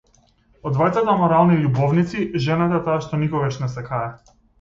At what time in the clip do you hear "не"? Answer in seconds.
3.65-3.69